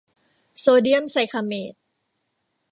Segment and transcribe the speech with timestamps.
[0.59, 1.73] โซเดียมไซคลาเมต